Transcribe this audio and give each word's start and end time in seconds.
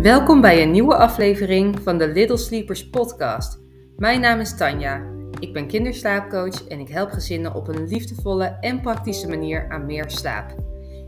Welkom 0.00 0.40
bij 0.40 0.62
een 0.62 0.70
nieuwe 0.70 0.96
aflevering 0.96 1.80
van 1.82 1.98
de 1.98 2.08
Little 2.08 2.36
Sleepers 2.36 2.90
podcast. 2.90 3.60
Mijn 3.96 4.20
naam 4.20 4.40
is 4.40 4.56
Tanja. 4.56 5.12
Ik 5.38 5.52
ben 5.52 5.66
kinderslaapcoach 5.66 6.68
en 6.68 6.80
ik 6.80 6.88
help 6.88 7.10
gezinnen 7.10 7.54
op 7.54 7.68
een 7.68 7.86
liefdevolle 7.86 8.44
en 8.44 8.80
praktische 8.80 9.28
manier 9.28 9.70
aan 9.70 9.86
meer 9.86 10.10
slaap. 10.10 10.54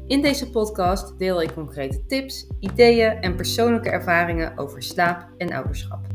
In 0.07 0.23
deze 0.23 0.51
podcast 0.51 1.19
deel 1.19 1.43
ik 1.43 1.53
concrete 1.53 2.07
tips, 2.07 2.47
ideeën 2.61 3.11
en 3.11 3.37
persoonlijke 3.37 3.91
ervaringen 3.91 4.59
over 4.59 4.83
slaap 4.83 5.29
en 5.39 5.53
ouderschap. 5.53 6.07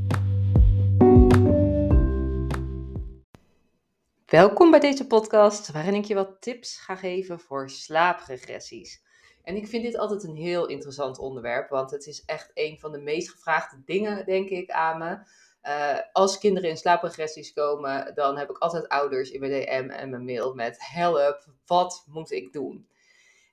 Welkom 4.26 4.72
bij 4.72 4.80
deze 4.80 5.08
podcast 5.08 5.72
waarin 5.72 5.94
ik 5.94 6.06
je 6.06 6.16
wat 6.16 6.38
tips 6.40 6.78
ga 6.78 6.96
geven 6.96 7.40
voor 7.40 7.70
slaapregressies. 7.70 9.06
En 9.48 9.56
ik 9.56 9.68
vind 9.68 9.84
dit 9.84 9.98
altijd 9.98 10.24
een 10.24 10.36
heel 10.36 10.66
interessant 10.66 11.20
onderwerp, 11.20 11.70
want 11.70 11.92
het 11.92 12.08
is 12.08 12.24
echt 12.26 12.52
een 12.54 12.80
van 12.80 12.92
de 12.92 12.98
meest 12.98 13.30
gevraagde 13.30 13.82
dingen, 13.86 14.26
denk 14.26 14.50
ik, 14.50 14.70
aan 14.70 14.98
me. 14.98 15.18
Uh, 15.64 16.00
als 16.12 16.38
kinderen 16.38 16.70
in 16.70 16.78
slaapregressies 16.78 17.54
komen, 17.54 18.16
dan 18.16 18.38
heb 18.38 18.50
ik 18.50 18.58
altijd 18.58 18.88
ouders 18.88 19.32
in 19.32 19.40
mijn 19.40 19.52
DM 19.52 19.90
en 19.90 20.10
mijn 20.10 20.26
mail 20.26 20.54
met 20.54 20.78
help, 20.80 21.46
wat 21.66 22.04
moet 22.08 22.32
ik 22.32 22.54
doen? 22.54 22.88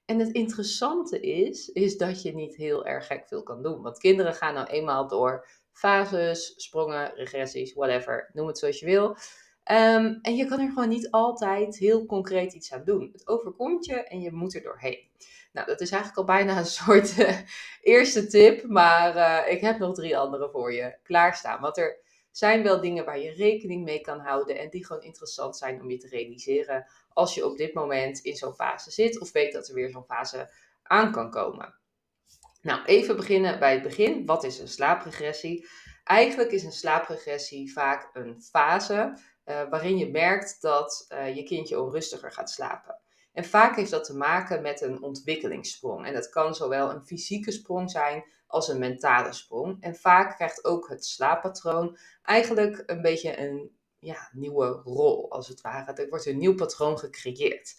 En 0.05 0.19
het 0.19 0.33
interessante 0.33 1.21
is, 1.21 1.69
is 1.69 1.97
dat 1.97 2.23
je 2.23 2.35
niet 2.35 2.57
heel 2.57 2.87
erg 2.87 3.07
gek 3.07 3.29
veel 3.29 3.43
kan 3.43 3.63
doen. 3.63 3.83
Want 3.83 3.99
kinderen 3.99 4.35
gaan 4.35 4.55
nou 4.55 4.67
eenmaal 4.67 5.09
door 5.09 5.47
fases, 5.73 6.55
sprongen, 6.57 7.15
regressies, 7.15 7.75
whatever, 7.75 8.31
noem 8.33 8.47
het 8.47 8.59
zoals 8.59 8.81
je 8.81 8.87
wil. 8.87 9.17
Um, 9.71 10.19
en 10.23 10.37
je 10.37 10.47
kan 10.47 10.61
er 10.61 10.69
gewoon 10.69 10.89
niet 10.89 11.11
altijd 11.11 11.79
heel 11.79 12.07
concreet 12.07 12.53
iets 12.53 12.73
aan 12.73 12.85
doen. 12.85 13.11
Het 13.13 13.29
overkomt 13.29 13.85
je 13.85 13.95
en 13.95 14.21
je 14.21 14.33
moet 14.33 14.55
er 14.55 14.63
doorheen. 14.63 14.99
Nou, 15.53 15.67
dat 15.67 15.81
is 15.81 15.91
eigenlijk 15.91 16.21
al 16.21 16.35
bijna 16.35 16.59
een 16.59 16.67
soort 16.83 17.19
uh, 17.19 17.39
eerste 17.83 18.27
tip, 18.27 18.67
maar 18.69 19.17
uh, 19.17 19.53
ik 19.53 19.61
heb 19.61 19.79
nog 19.79 19.95
drie 19.95 20.19
andere 20.19 20.49
voor 20.51 20.73
je 20.73 20.97
klaarstaan. 21.03 21.61
Want 21.61 21.79
er 21.79 21.99
zijn 22.31 22.63
wel 22.63 22.81
dingen 22.81 23.05
waar 23.05 23.19
je 23.19 23.31
rekening 23.31 23.85
mee 23.85 24.01
kan 24.01 24.21
houden 24.21 24.59
en 24.59 24.71
die 24.71 24.87
gewoon 24.87 25.03
interessant 25.03 25.57
zijn 25.57 25.81
om 25.81 25.91
je 25.91 25.99
te 25.99 26.09
realiseren 26.09 26.87
als 27.09 27.35
je 27.35 27.47
op 27.47 27.57
dit 27.57 27.75
moment 27.75 28.19
in 28.19 28.37
zo'n 28.37 28.55
fase 28.55 28.91
zit 28.91 29.21
of 29.21 29.33
weet 29.33 29.53
dat 29.53 29.69
er 29.69 29.75
weer 29.75 29.91
zo'n 29.91 30.05
fase 30.05 30.51
aan 30.83 31.13
kan 31.13 31.31
komen. 31.31 31.75
Nou, 32.63 32.85
even 32.85 33.17
beginnen 33.17 33.59
bij 33.59 33.73
het 33.73 33.83
begin. 33.83 34.27
Wat 34.27 34.45
is 34.45 34.59
een 34.59 34.69
slaapregressie? 34.69 35.67
Eigenlijk 36.05 36.51
is 36.51 36.65
een 36.65 36.73
slaapregressie 36.73 37.73
vaak 37.73 38.11
een 38.13 38.43
fase 38.43 39.19
uh, 39.45 39.69
waarin 39.71 39.99
je 39.99 40.11
merkt 40.11 40.61
dat 40.61 41.07
uh, 41.09 41.37
je 41.37 41.43
kindje 41.43 41.81
onrustiger 41.81 42.33
gaat 42.33 42.51
slapen. 42.51 42.99
En 43.33 43.45
vaak 43.45 43.77
heeft 43.77 43.91
dat 43.91 44.05
te 44.05 44.17
maken 44.17 44.63
met 44.63 44.81
een 44.81 45.03
ontwikkelingssprong. 45.03 46.07
En 46.07 46.15
dat 46.15 46.29
kan 46.29 46.55
zowel 46.55 46.91
een 46.91 47.05
fysieke 47.05 47.53
sprong 47.53 47.91
zijn 47.91 48.25
als 48.47 48.69
een 48.69 48.79
mentale 48.79 49.33
sprong. 49.33 49.77
En 49.83 49.95
vaak 49.95 50.35
krijgt 50.35 50.65
ook 50.65 50.89
het 50.89 51.05
slaappatroon 51.05 51.99
eigenlijk 52.23 52.83
een 52.87 53.03
beetje 53.03 53.39
een 53.39 53.77
ja, 53.99 54.29
nieuwe 54.33 54.67
rol, 54.67 55.31
als 55.31 55.49
het 55.49 55.61
ware. 55.61 55.93
Er 55.93 56.09
wordt 56.09 56.27
een 56.27 56.39
nieuw 56.39 56.55
patroon 56.55 56.99
gecreëerd. 56.99 57.75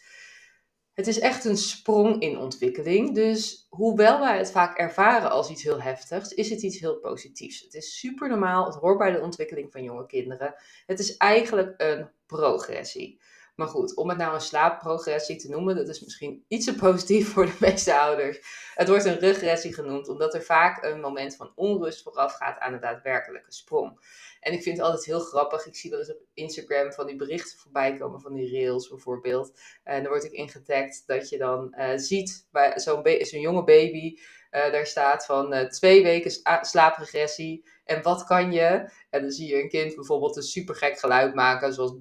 Het 0.96 1.08
is 1.08 1.20
echt 1.20 1.46
een 1.46 1.58
sprong 1.58 2.22
in 2.22 2.38
ontwikkeling. 2.38 3.16
Dus 3.16 3.66
hoewel 3.70 4.20
wij 4.20 4.38
het 4.38 4.52
vaak 4.52 4.78
ervaren 4.78 5.32
als 5.32 5.50
iets 5.50 5.64
heel 5.64 5.82
heftigs, 5.82 6.34
is 6.34 6.50
het 6.50 6.62
iets 6.62 6.80
heel 6.80 7.00
positiefs. 7.00 7.62
Het 7.62 7.74
is 7.74 8.00
super 8.00 8.30
normaal. 8.30 8.66
Het 8.66 8.76
hoort 8.76 8.98
bij 8.98 9.12
de 9.12 9.22
ontwikkeling 9.22 9.72
van 9.72 9.84
jonge 9.84 10.06
kinderen. 10.06 10.56
Het 10.86 11.00
is 11.00 11.18
eigenlijk 11.18 11.74
een 11.78 12.10
progressie. 12.26 13.20
Maar 13.56 13.68
goed, 13.68 13.96
om 13.96 14.10
het 14.10 14.18
nou 14.18 14.34
een 14.34 14.42
slaapprogressie 14.42 15.36
te 15.36 15.50
noemen, 15.50 15.76
dat 15.76 15.88
is 15.88 16.00
misschien 16.00 16.46
iets 16.48 16.66
te 16.66 16.76
positief 16.76 17.34
voor 17.34 17.46
de 17.46 17.58
meeste 17.70 18.00
ouders. 18.00 18.40
Het 18.74 18.88
wordt 18.88 19.06
een 19.06 19.20
regressie 19.20 19.74
genoemd, 19.74 20.10
omdat 20.10 20.34
er 20.34 20.44
vaak 20.44 20.84
een 20.84 21.00
moment 21.00 21.36
van 21.36 21.52
onrust 21.56 22.04
vooraf 22.04 22.34
gaat 22.34 22.60
aan 22.60 22.72
de 22.72 22.80
daadwerkelijke 22.80 23.54
sprong. 23.54 24.00
En 24.40 24.54
ik 24.54 24.64
vind 24.64 24.78
het 24.78 24.86
altijd 24.86 25.06
heel 25.06 25.20
grappig. 25.20 25.66
Ik 25.66 25.76
zie 25.76 25.90
wel 25.90 26.00
eens 26.00 26.12
op 26.12 26.22
Instagram 26.34 26.92
van 26.92 27.06
die 27.08 27.16
berichten 27.16 27.60
voorbij 27.60 27.98
komen, 27.98 28.22
van 28.22 28.34
die 28.34 28.50
reels 28.50 28.88
bijvoorbeeld. 28.88 29.60
En 29.84 30.04
dan 30.04 30.12
word 30.12 30.24
ik 30.24 30.32
ingetagd 30.32 31.04
dat 31.06 31.30
je 31.30 31.38
dan 31.38 31.76
uh, 31.78 31.92
ziet 31.96 32.48
bij 32.52 32.80
zo'n 33.26 33.40
jonge 33.40 33.64
baby. 33.64 34.18
Uh, 34.52 34.72
daar 34.72 34.86
staat 34.86 35.26
van 35.26 35.54
uh, 35.54 35.70
twee 35.70 36.04
weken 36.04 36.32
slaapregressie. 36.62 37.66
En 37.86 38.02
wat 38.02 38.24
kan 38.24 38.52
je? 38.52 38.90
En 39.10 39.22
dan 39.22 39.32
zie 39.32 39.48
je 39.48 39.62
een 39.62 39.70
kind 39.70 39.96
bijvoorbeeld 39.96 40.36
een 40.36 40.44
super 40.44 40.76
gek 40.76 41.00
geluid 41.00 41.36
maken, 41.36 41.74
zoals 41.74 41.96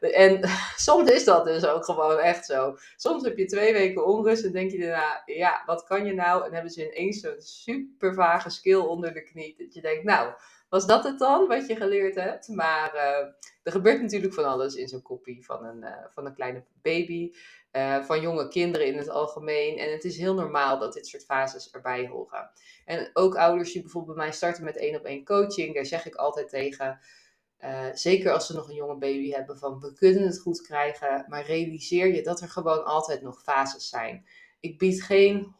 En 0.00 0.48
soms 0.76 1.10
is 1.10 1.24
dat 1.24 1.44
dus 1.44 1.66
ook 1.66 1.84
gewoon 1.84 2.18
echt 2.18 2.46
zo. 2.46 2.76
Soms 2.96 3.24
heb 3.24 3.38
je 3.38 3.44
twee 3.44 3.72
weken 3.72 4.06
onrust 4.06 4.44
en 4.44 4.52
denk 4.52 4.70
je 4.70 4.78
daarna, 4.78 5.22
ja, 5.24 5.62
wat 5.66 5.84
kan 5.84 6.06
je 6.06 6.12
nou? 6.12 6.44
En 6.44 6.52
hebben 6.52 6.70
ze 6.70 6.92
ineens 6.92 7.20
zo'n 7.20 7.40
super 7.40 8.14
vage 8.14 8.50
skill 8.50 8.80
onder 8.80 9.14
de 9.14 9.22
knie. 9.22 9.54
Dat 9.58 9.74
je 9.74 9.80
denkt, 9.80 10.04
nou, 10.04 10.32
was 10.68 10.86
dat 10.86 11.04
het 11.04 11.18
dan 11.18 11.46
wat 11.46 11.66
je 11.66 11.76
geleerd 11.76 12.14
hebt? 12.14 12.48
Maar 12.48 12.94
uh, 12.94 13.28
er 13.62 13.72
gebeurt 13.72 14.00
natuurlijk 14.00 14.34
van 14.34 14.44
alles 14.44 14.74
in 14.74 14.88
zo'n 14.88 15.02
kopie 15.02 15.44
van 15.44 15.64
een, 15.64 15.82
uh, 15.82 15.90
van 16.14 16.26
een 16.26 16.34
kleine 16.34 16.64
baby. 16.82 17.32
Uh, 17.72 18.04
van 18.04 18.20
jonge 18.20 18.48
kinderen 18.48 18.86
in 18.86 18.98
het 18.98 19.08
algemeen. 19.08 19.78
En 19.78 19.92
het 19.92 20.04
is 20.04 20.18
heel 20.18 20.34
normaal 20.34 20.78
dat 20.78 20.92
dit 20.92 21.06
soort 21.06 21.24
fases 21.24 21.70
erbij 21.70 22.06
horen. 22.06 22.50
En 22.84 23.10
ook 23.12 23.36
ouders 23.36 23.72
die 23.72 23.82
bijvoorbeeld 23.82 24.16
bij 24.16 24.24
mij 24.26 24.34
starten 24.34 24.64
met 24.64 24.76
één 24.76 24.96
op 24.96 25.04
één 25.04 25.24
coaching, 25.24 25.74
daar 25.74 25.86
zeg 25.86 26.06
ik 26.06 26.14
altijd 26.14 26.48
tegen. 26.48 27.00
Uh, 27.60 27.86
zeker 27.92 28.32
als 28.32 28.46
ze 28.46 28.54
nog 28.54 28.68
een 28.68 28.74
jonge 28.74 28.96
baby 28.96 29.30
hebben, 29.30 29.58
van 29.58 29.80
we 29.80 29.92
kunnen 29.92 30.22
het 30.22 30.40
goed 30.40 30.62
krijgen, 30.62 31.24
maar 31.28 31.46
realiseer 31.46 32.14
je 32.14 32.22
dat 32.22 32.40
er 32.40 32.48
gewoon 32.48 32.84
altijd 32.84 33.22
nog 33.22 33.42
fases 33.42 33.88
zijn. 33.88 34.26
Ik 34.60 34.78
bied 34.78 35.02
geen 35.02 35.54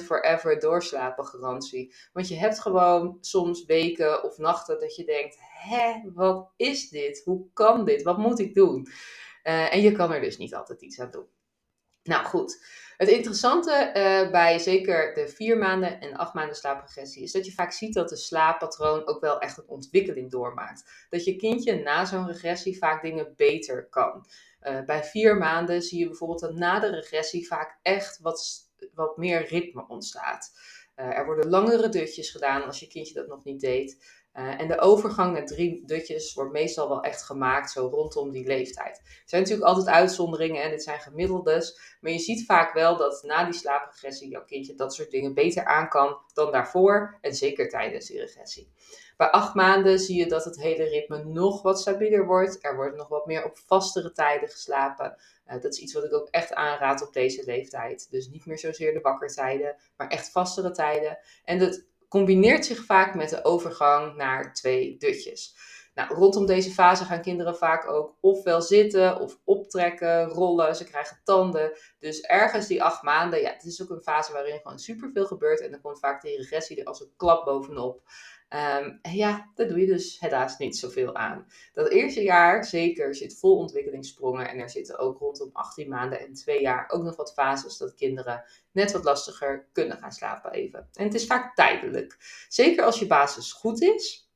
100% 0.00 0.04
forever 0.04 0.60
doorslapen 0.60 1.26
garantie. 1.26 1.94
Want 2.12 2.28
je 2.28 2.36
hebt 2.36 2.60
gewoon 2.60 3.18
soms 3.20 3.64
weken 3.64 4.24
of 4.24 4.38
nachten 4.38 4.80
dat 4.80 4.96
je 4.96 5.04
denkt: 5.04 5.36
hè, 5.40 6.00
wat 6.14 6.52
is 6.56 6.88
dit? 6.88 7.22
Hoe 7.24 7.46
kan 7.52 7.84
dit? 7.84 8.02
Wat 8.02 8.18
moet 8.18 8.38
ik 8.38 8.54
doen? 8.54 8.86
Uh, 9.44 9.74
en 9.74 9.80
je 9.80 9.92
kan 9.92 10.12
er 10.12 10.20
dus 10.20 10.38
niet 10.38 10.54
altijd 10.54 10.82
iets 10.82 11.00
aan 11.00 11.10
doen. 11.10 11.26
Nou 12.02 12.24
goed, 12.24 12.64
het 12.96 13.08
interessante 13.08 13.92
uh, 13.96 14.30
bij 14.30 14.58
zeker 14.58 15.14
de 15.14 15.28
vier 15.28 15.58
maanden 15.58 16.00
en 16.00 16.16
acht 16.16 16.34
maanden 16.34 16.56
slaapregressie 16.56 17.22
is 17.22 17.32
dat 17.32 17.46
je 17.46 17.52
vaak 17.52 17.72
ziet 17.72 17.94
dat 17.94 18.08
de 18.08 18.16
slaappatroon 18.16 19.06
ook 19.06 19.20
wel 19.20 19.40
echt 19.40 19.58
een 19.58 19.68
ontwikkeling 19.68 20.30
doormaakt. 20.30 21.06
Dat 21.08 21.24
je 21.24 21.36
kindje 21.36 21.82
na 21.82 22.04
zo'n 22.04 22.26
regressie 22.26 22.78
vaak 22.78 23.02
dingen 23.02 23.32
beter 23.36 23.88
kan. 23.88 24.26
Uh, 24.62 24.84
bij 24.84 25.04
vier 25.04 25.36
maanden 25.36 25.82
zie 25.82 25.98
je 25.98 26.06
bijvoorbeeld 26.06 26.40
dat 26.40 26.54
na 26.54 26.80
de 26.80 26.90
regressie 26.90 27.46
vaak 27.46 27.78
echt 27.82 28.18
wat, 28.18 28.70
wat 28.94 29.16
meer 29.16 29.46
ritme 29.46 29.88
ontstaat. 29.88 30.52
Uh, 30.96 31.18
er 31.18 31.24
worden 31.24 31.50
langere 31.50 31.88
dutjes 31.88 32.30
gedaan 32.30 32.64
als 32.64 32.80
je 32.80 32.88
kindje 32.88 33.14
dat 33.14 33.26
nog 33.26 33.44
niet 33.44 33.60
deed. 33.60 34.19
Uh, 34.34 34.60
en 34.60 34.68
de 34.68 34.80
overgang 34.80 35.32
naar 35.32 35.46
drie 35.46 35.82
dutjes 35.86 36.34
wordt 36.34 36.52
meestal 36.52 36.88
wel 36.88 37.02
echt 37.02 37.22
gemaakt 37.22 37.70
zo 37.70 37.86
rondom 37.86 38.30
die 38.30 38.46
leeftijd. 38.46 38.96
Er 38.98 39.22
zijn 39.24 39.42
natuurlijk 39.42 39.68
altijd 39.68 39.86
uitzonderingen 39.86 40.62
en 40.62 40.70
dit 40.70 40.82
zijn 40.82 41.00
gemiddeldes. 41.00 41.96
Maar 42.00 42.12
je 42.12 42.18
ziet 42.18 42.44
vaak 42.44 42.72
wel 42.72 42.96
dat 42.96 43.22
na 43.22 43.44
die 43.44 43.54
slaapregressie 43.54 44.28
jouw 44.28 44.44
kindje 44.44 44.74
dat 44.74 44.94
soort 44.94 45.10
dingen 45.10 45.34
beter 45.34 45.64
aan 45.64 45.88
kan 45.88 46.18
dan 46.34 46.52
daarvoor. 46.52 47.18
En 47.20 47.34
zeker 47.34 47.68
tijdens 47.68 48.06
die 48.06 48.20
regressie. 48.20 48.72
Bij 49.16 49.30
acht 49.30 49.54
maanden 49.54 49.98
zie 49.98 50.18
je 50.18 50.26
dat 50.26 50.44
het 50.44 50.60
hele 50.60 50.84
ritme 50.84 51.24
nog 51.24 51.62
wat 51.62 51.80
stabieler 51.80 52.26
wordt. 52.26 52.64
Er 52.64 52.76
wordt 52.76 52.96
nog 52.96 53.08
wat 53.08 53.26
meer 53.26 53.44
op 53.44 53.58
vastere 53.66 54.12
tijden 54.12 54.48
geslapen. 54.48 55.16
Uh, 55.46 55.60
dat 55.60 55.72
is 55.72 55.78
iets 55.78 55.92
wat 55.92 56.04
ik 56.04 56.12
ook 56.12 56.28
echt 56.30 56.54
aanraad 56.54 57.02
op 57.02 57.12
deze 57.12 57.44
leeftijd. 57.44 58.10
Dus 58.10 58.28
niet 58.28 58.46
meer 58.46 58.58
zozeer 58.58 58.92
de 58.92 59.00
wakkertijden, 59.00 59.76
maar 59.96 60.08
echt 60.08 60.30
vastere 60.30 60.70
tijden. 60.70 61.18
En 61.44 61.58
dat 61.58 61.84
combineert 62.10 62.66
zich 62.66 62.84
vaak 62.84 63.14
met 63.14 63.28
de 63.30 63.44
overgang 63.44 64.16
naar 64.16 64.54
twee 64.54 64.96
dutjes. 64.96 65.54
Nou, 65.94 66.14
rondom 66.14 66.46
deze 66.46 66.70
fase 66.70 67.04
gaan 67.04 67.22
kinderen 67.22 67.56
vaak 67.56 67.88
ook 67.88 68.16
ofwel 68.20 68.62
zitten 68.62 69.20
of 69.20 69.38
optrekken, 69.44 70.28
rollen. 70.28 70.76
Ze 70.76 70.84
krijgen 70.84 71.20
tanden. 71.24 71.72
Dus 71.98 72.20
ergens 72.20 72.66
die 72.66 72.82
acht 72.82 73.02
maanden, 73.02 73.40
ja, 73.40 73.50
het 73.52 73.64
is 73.64 73.82
ook 73.82 73.90
een 73.90 74.02
fase 74.02 74.32
waarin 74.32 74.60
gewoon 74.62 74.78
superveel 74.78 75.26
gebeurt. 75.26 75.60
En 75.60 75.70
dan 75.70 75.80
komt 75.80 75.98
vaak 75.98 76.22
de 76.22 76.36
regressie 76.36 76.80
er 76.80 76.84
als 76.84 77.00
een 77.00 77.12
klap 77.16 77.44
bovenop. 77.44 78.02
En 78.50 79.00
ja, 79.02 79.50
daar 79.54 79.68
doe 79.68 79.80
je 79.80 79.86
dus 79.86 80.20
helaas 80.20 80.58
niet 80.58 80.76
zoveel 80.76 81.16
aan. 81.16 81.46
Dat 81.72 81.88
eerste 81.88 82.22
jaar 82.22 82.64
zeker 82.64 83.14
zit 83.14 83.38
vol 83.38 83.56
ontwikkelingssprongen. 83.56 84.48
En 84.48 84.58
er 84.58 84.70
zitten 84.70 84.98
ook 84.98 85.18
rondom 85.18 85.50
18 85.52 85.88
maanden 85.88 86.20
en 86.20 86.34
2 86.34 86.60
jaar 86.60 86.90
ook 86.90 87.02
nog 87.02 87.16
wat 87.16 87.32
fases 87.32 87.76
dat 87.76 87.94
kinderen 87.94 88.44
net 88.72 88.92
wat 88.92 89.04
lastiger 89.04 89.68
kunnen 89.72 89.98
gaan 89.98 90.12
slapen 90.12 90.52
even. 90.52 90.88
En 90.92 91.04
het 91.04 91.14
is 91.14 91.26
vaak 91.26 91.54
tijdelijk. 91.54 92.16
Zeker 92.48 92.84
als 92.84 92.98
je 92.98 93.06
basis 93.06 93.52
goed 93.52 93.82
is, 93.82 94.30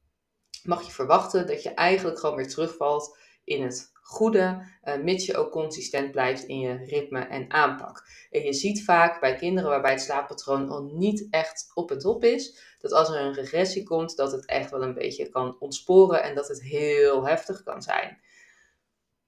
mag 0.63 0.87
je 0.87 0.93
verwachten 0.93 1.47
dat 1.47 1.63
je 1.63 1.75
eigenlijk 1.75 2.19
gewoon 2.19 2.37
weer 2.37 2.49
terugvalt 2.49 3.19
in 3.45 3.63
het 3.63 3.93
goede, 4.05 4.63
uh, 4.85 4.97
mits 4.97 5.27
je 5.27 5.37
ook 5.37 5.51
consistent 5.51 6.11
blijft 6.11 6.45
in 6.45 6.61
je 6.61 6.85
ritme 6.85 7.21
en 7.21 7.51
aanpak. 7.51 8.09
En 8.31 8.43
je 8.43 8.53
ziet 8.53 8.85
vaak 8.85 9.21
bij 9.21 9.35
kinderen 9.35 9.71
waarbij 9.71 9.91
het 9.91 10.01
slaappatroon 10.01 10.69
al 10.69 10.83
niet 10.83 11.27
echt 11.31 11.71
op 11.75 11.91
en 11.91 11.99
top 11.99 12.25
is, 12.25 12.75
dat 12.81 12.93
als 12.93 13.09
er 13.09 13.21
een 13.21 13.33
regressie 13.33 13.83
komt, 13.83 14.17
dat 14.17 14.33
het 14.33 14.47
echt 14.47 14.71
wel 14.71 14.83
een 14.83 14.95
beetje 14.95 15.29
kan 15.29 15.57
ontsporen 15.59 16.23
en 16.23 16.35
dat 16.35 16.49
het 16.49 16.63
heel 16.63 17.27
heftig 17.27 17.63
kan 17.63 17.83
zijn. 17.83 18.23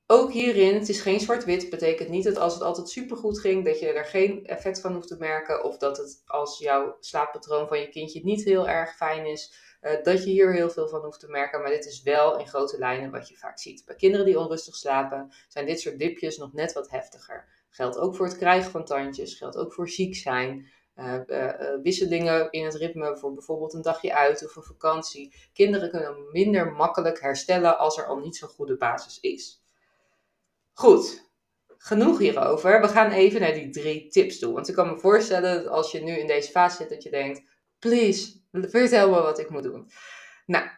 ook 0.06 0.32
hierin, 0.32 0.74
het 0.74 0.88
is 0.88 1.00
geen 1.00 1.20
zwart-wit. 1.20 1.70
betekent 1.70 2.08
niet 2.08 2.24
dat 2.24 2.36
als 2.38 2.54
het 2.54 2.62
altijd 2.62 2.88
supergoed 2.88 3.40
ging, 3.40 3.64
dat 3.64 3.80
je 3.80 3.92
er 3.92 4.04
geen 4.04 4.46
effect 4.46 4.80
van 4.80 4.94
hoeft 4.94 5.08
te 5.08 5.16
merken. 5.18 5.64
Of 5.64 5.78
dat 5.78 5.96
het 5.96 6.22
als 6.26 6.58
jouw 6.58 6.96
slaappatroon 7.00 7.68
van 7.68 7.80
je 7.80 7.88
kindje 7.88 8.20
niet 8.24 8.44
heel 8.44 8.68
erg 8.68 8.96
fijn 8.96 9.26
is, 9.26 9.65
uh, 9.86 10.02
dat 10.02 10.24
je 10.24 10.30
hier 10.30 10.52
heel 10.52 10.70
veel 10.70 10.88
van 10.88 11.04
hoeft 11.04 11.20
te 11.20 11.28
merken. 11.28 11.60
Maar 11.60 11.70
dit 11.70 11.86
is 11.86 12.02
wel 12.02 12.38
in 12.38 12.46
grote 12.46 12.78
lijnen 12.78 13.10
wat 13.10 13.28
je 13.28 13.36
vaak 13.36 13.58
ziet. 13.58 13.84
Bij 13.84 13.96
kinderen 13.96 14.26
die 14.26 14.38
onrustig 14.38 14.74
slapen, 14.74 15.32
zijn 15.48 15.66
dit 15.66 15.80
soort 15.80 15.98
dipjes 15.98 16.36
nog 16.36 16.52
net 16.52 16.72
wat 16.72 16.90
heftiger. 16.90 17.48
Geldt 17.70 17.98
ook 17.98 18.16
voor 18.16 18.26
het 18.26 18.36
krijgen 18.36 18.70
van 18.70 18.84
tandjes, 18.84 19.34
geldt 19.34 19.56
ook 19.56 19.72
voor 19.72 19.88
ziek 19.88 20.16
zijn. 20.16 20.74
Uh, 20.96 21.20
uh, 21.26 21.52
wisselingen 21.82 22.50
in 22.50 22.64
het 22.64 22.74
ritme 22.74 23.16
voor 23.16 23.34
bijvoorbeeld 23.34 23.74
een 23.74 23.82
dagje 23.82 24.14
uit 24.14 24.44
of 24.44 24.56
een 24.56 24.62
vakantie. 24.62 25.34
Kinderen 25.52 25.90
kunnen 25.90 26.30
minder 26.32 26.72
makkelijk 26.72 27.20
herstellen 27.20 27.78
als 27.78 27.98
er 27.98 28.06
al 28.06 28.16
niet 28.16 28.36
zo'n 28.36 28.48
goede 28.48 28.76
basis 28.76 29.20
is. 29.20 29.62
Goed, 30.72 31.30
genoeg 31.78 32.18
hierover. 32.18 32.80
We 32.80 32.88
gaan 32.88 33.10
even 33.10 33.40
naar 33.40 33.52
die 33.52 33.70
drie 33.70 34.08
tips 34.08 34.38
toe. 34.38 34.52
Want 34.52 34.68
ik 34.68 34.74
kan 34.74 34.88
me 34.88 34.98
voorstellen 34.98 35.54
dat 35.54 35.72
als 35.72 35.92
je 35.92 36.02
nu 36.02 36.12
in 36.12 36.26
deze 36.26 36.50
fase 36.50 36.76
zit, 36.76 36.88
dat 36.88 37.02
je 37.02 37.10
denkt: 37.10 37.42
please, 37.78 38.40
vertel 38.70 39.10
me 39.10 39.22
wat 39.22 39.38
ik 39.38 39.50
moet 39.50 39.62
doen. 39.62 39.90
Nou, 40.46 40.68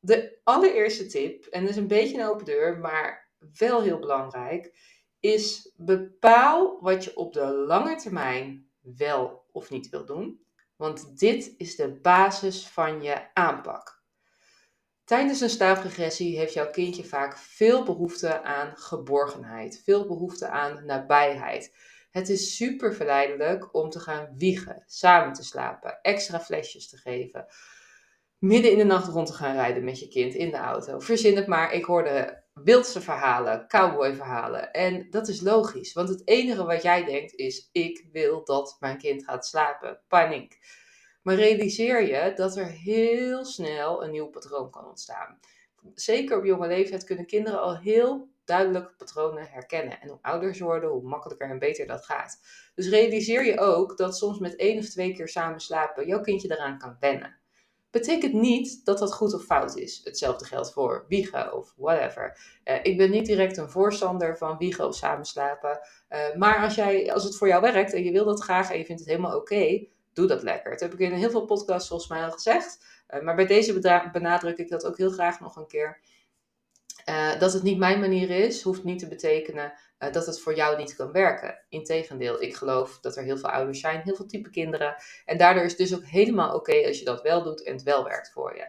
de 0.00 0.38
allereerste 0.44 1.06
tip, 1.06 1.44
en 1.44 1.60
dat 1.60 1.70
is 1.70 1.76
een 1.76 1.86
beetje 1.86 2.18
een 2.18 2.28
open 2.28 2.44
deur, 2.44 2.78
maar 2.78 3.30
wel 3.58 3.82
heel 3.82 3.98
belangrijk, 3.98 4.72
is 5.20 5.72
bepaal 5.76 6.78
wat 6.80 7.04
je 7.04 7.16
op 7.16 7.32
de 7.32 7.46
lange 7.46 7.96
termijn 7.96 8.70
wel 8.80 9.44
of 9.52 9.70
niet 9.70 9.88
wil 9.88 10.04
doen. 10.04 10.46
Want 10.76 11.18
dit 11.18 11.54
is 11.56 11.76
de 11.76 12.00
basis 12.00 12.68
van 12.68 13.02
je 13.02 13.34
aanpak. 13.34 14.02
Tijdens 15.04 15.40
een 15.40 15.50
slaapregressie 15.50 16.38
heeft 16.38 16.52
jouw 16.52 16.70
kindje 16.70 17.04
vaak 17.04 17.38
veel 17.38 17.82
behoefte 17.82 18.42
aan 18.42 18.76
geborgenheid, 18.76 19.80
veel 19.84 20.06
behoefte 20.06 20.48
aan 20.48 20.86
nabijheid. 20.86 21.76
Het 22.10 22.28
is 22.28 22.56
super 22.56 22.94
verleidelijk 22.94 23.74
om 23.74 23.90
te 23.90 24.00
gaan 24.00 24.34
wiegen, 24.36 24.82
samen 24.86 25.32
te 25.32 25.44
slapen, 25.44 25.98
extra 26.02 26.40
flesjes 26.40 26.88
te 26.88 26.96
geven, 26.96 27.46
midden 28.38 28.70
in 28.72 28.78
de 28.78 28.84
nacht 28.84 29.08
rond 29.08 29.26
te 29.26 29.32
gaan 29.32 29.54
rijden 29.54 29.84
met 29.84 30.00
je 30.00 30.08
kind 30.08 30.34
in 30.34 30.50
de 30.50 30.56
auto. 30.56 30.98
Verzin 30.98 31.36
het 31.36 31.46
maar, 31.46 31.72
ik 31.72 31.84
hoorde 31.84 32.42
wildste 32.64 33.00
verhalen, 33.00 33.68
cowboyverhalen. 33.68 34.72
En 34.72 35.10
dat 35.10 35.28
is 35.28 35.40
logisch, 35.40 35.92
want 35.92 36.08
het 36.08 36.22
enige 36.24 36.64
wat 36.64 36.82
jij 36.82 37.04
denkt 37.04 37.34
is: 37.34 37.68
ik 37.72 38.06
wil 38.12 38.44
dat 38.44 38.76
mijn 38.80 38.98
kind 38.98 39.24
gaat 39.24 39.46
slapen. 39.46 40.00
Paniek. 40.08 40.58
Maar 41.22 41.34
realiseer 41.34 42.02
je 42.06 42.32
dat 42.34 42.56
er 42.56 42.66
heel 42.66 43.44
snel 43.44 44.04
een 44.04 44.10
nieuw 44.10 44.28
patroon 44.28 44.70
kan 44.70 44.86
ontstaan. 44.86 45.38
Zeker 45.94 46.38
op 46.38 46.44
jonge 46.44 46.66
leeftijd 46.66 47.04
kunnen 47.04 47.26
kinderen 47.26 47.60
al 47.60 47.78
heel 47.78 48.28
duidelijk 48.48 48.96
patronen 48.96 49.48
herkennen. 49.50 50.00
En 50.00 50.08
hoe 50.08 50.18
ouder 50.22 50.54
ze 50.54 50.64
worden, 50.64 50.90
hoe 50.90 51.02
makkelijker 51.02 51.50
en 51.50 51.58
beter 51.58 51.86
dat 51.86 52.04
gaat. 52.04 52.40
Dus 52.74 52.88
realiseer 52.88 53.44
je 53.44 53.58
ook 53.60 53.96
dat 53.96 54.16
soms 54.16 54.38
met 54.38 54.56
één 54.56 54.78
of 54.78 54.88
twee 54.88 55.14
keer 55.14 55.28
samen 55.28 55.60
slapen 55.60 56.06
jouw 56.06 56.20
kindje 56.20 56.52
eraan 56.52 56.78
kan 56.78 56.96
wennen. 57.00 57.36
Betekent 57.90 58.32
niet 58.32 58.84
dat 58.84 58.98
dat 58.98 59.14
goed 59.14 59.34
of 59.34 59.44
fout 59.44 59.76
is. 59.76 60.00
Hetzelfde 60.04 60.44
geldt 60.44 60.72
voor 60.72 61.04
wiegen 61.08 61.54
of 61.56 61.74
whatever. 61.76 62.38
Uh, 62.64 62.74
ik 62.82 62.96
ben 62.96 63.10
niet 63.10 63.26
direct 63.26 63.56
een 63.56 63.70
voorstander 63.70 64.38
van 64.38 64.58
wiegen 64.58 64.86
of 64.86 64.94
samenslapen. 64.94 65.80
Uh, 66.10 66.34
maar 66.36 66.62
als, 66.62 66.74
jij, 66.74 67.12
als 67.12 67.24
het 67.24 67.36
voor 67.36 67.48
jou 67.48 67.62
werkt 67.62 67.92
en 67.92 68.04
je 68.04 68.12
wil 68.12 68.24
dat 68.24 68.42
graag 68.42 68.70
en 68.70 68.78
je 68.78 68.84
vindt 68.84 69.00
het 69.00 69.10
helemaal 69.10 69.36
oké, 69.36 69.86
doe 70.12 70.26
dat 70.26 70.42
lekker. 70.42 70.70
Dat 70.70 70.80
heb 70.80 70.92
ik 70.92 70.98
in 70.98 71.12
heel 71.12 71.30
veel 71.30 71.44
podcasts 71.44 71.88
volgens 71.88 72.08
mij 72.08 72.24
al 72.24 72.30
gezegd. 72.30 72.84
Uh, 73.10 73.20
maar 73.20 73.36
bij 73.36 73.46
deze 73.46 74.08
benadruk 74.12 74.58
ik 74.58 74.68
dat 74.68 74.86
ook 74.86 74.96
heel 74.96 75.10
graag 75.10 75.40
nog 75.40 75.56
een 75.56 75.66
keer. 75.66 76.00
Uh, 77.08 77.38
dat 77.38 77.52
het 77.52 77.62
niet 77.62 77.78
mijn 77.78 78.00
manier 78.00 78.30
is, 78.30 78.62
hoeft 78.62 78.84
niet 78.84 78.98
te 78.98 79.08
betekenen 79.08 79.72
uh, 79.98 80.12
dat 80.12 80.26
het 80.26 80.40
voor 80.40 80.54
jou 80.54 80.76
niet 80.76 80.96
kan 80.96 81.12
werken. 81.12 81.58
Integendeel, 81.68 82.42
ik 82.42 82.56
geloof 82.56 82.98
dat 83.00 83.16
er 83.16 83.22
heel 83.22 83.38
veel 83.38 83.50
ouders 83.50 83.80
zijn, 83.80 84.00
heel 84.00 84.14
veel 84.14 84.26
type 84.26 84.50
kinderen. 84.50 84.94
En 85.24 85.38
daardoor 85.38 85.64
is 85.64 85.70
het 85.70 85.80
dus 85.80 85.94
ook 85.94 86.04
helemaal 86.04 86.54
oké 86.54 86.86
als 86.86 86.98
je 86.98 87.04
dat 87.04 87.22
wel 87.22 87.42
doet 87.42 87.62
en 87.62 87.72
het 87.72 87.82
wel 87.82 88.04
werkt 88.04 88.30
voor 88.32 88.56
je. 88.56 88.68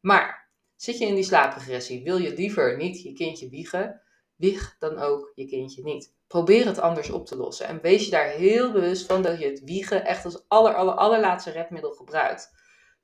Maar 0.00 0.48
zit 0.76 0.98
je 0.98 1.06
in 1.06 1.14
die 1.14 1.24
slaapregressie, 1.24 2.02
wil 2.02 2.16
je 2.16 2.34
liever 2.34 2.76
niet 2.76 3.02
je 3.02 3.12
kindje 3.12 3.48
wiegen, 3.48 4.00
wieg 4.36 4.76
dan 4.78 4.98
ook 4.98 5.32
je 5.34 5.46
kindje 5.46 5.82
niet. 5.82 6.14
Probeer 6.26 6.66
het 6.66 6.78
anders 6.78 7.10
op 7.10 7.26
te 7.26 7.36
lossen. 7.36 7.66
En 7.66 7.80
wees 7.80 8.04
je 8.04 8.10
daar 8.10 8.28
heel 8.28 8.72
bewust 8.72 9.06
van 9.06 9.22
dat 9.22 9.38
je 9.38 9.46
het 9.46 9.64
wiegen 9.64 10.04
echt 10.04 10.24
als 10.24 10.44
aller, 10.48 10.74
aller, 10.74 10.94
allerlaatste 10.94 11.50
redmiddel 11.50 11.92
gebruikt. 11.92 12.50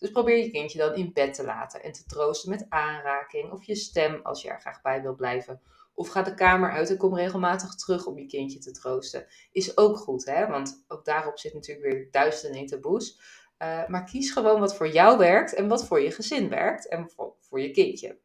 Dus 0.05 0.13
probeer 0.13 0.37
je 0.37 0.51
kindje 0.51 0.79
dan 0.79 0.95
in 0.95 1.13
bed 1.13 1.35
te 1.35 1.45
laten 1.45 1.83
en 1.83 1.93
te 1.93 2.05
troosten 2.07 2.51
met 2.51 2.67
aanraking 2.69 3.53
of 3.53 3.65
je 3.65 3.75
stem 3.75 4.21
als 4.23 4.43
je 4.43 4.49
er 4.49 4.61
graag 4.61 4.83
bij 4.83 5.03
wil 5.03 5.15
blijven. 5.15 5.61
Of 5.95 6.09
ga 6.09 6.23
de 6.23 6.35
kamer 6.35 6.71
uit 6.71 6.91
en 6.91 6.97
kom 6.97 7.15
regelmatig 7.15 7.75
terug 7.75 8.07
om 8.07 8.19
je 8.19 8.27
kindje 8.27 8.59
te 8.59 8.71
troosten. 8.71 9.27
Is 9.53 9.77
ook 9.77 9.97
goed, 9.97 10.25
hè? 10.25 10.47
want 10.47 10.85
ook 10.89 11.05
daarop 11.05 11.39
zit 11.39 11.55
natuurlijk 11.55 11.93
weer 11.93 12.09
duizenden. 12.11 12.81
Uh, 12.83 13.87
maar 13.87 14.05
kies 14.05 14.31
gewoon 14.31 14.61
wat 14.61 14.77
voor 14.77 14.89
jou 14.89 15.19
werkt 15.19 15.55
en 15.55 15.69
wat 15.69 15.87
voor 15.87 16.01
je 16.01 16.11
gezin 16.11 16.49
werkt 16.49 16.89
en 16.89 17.11
voor, 17.11 17.35
voor 17.41 17.61
je 17.61 17.71
kindje. 17.71 18.19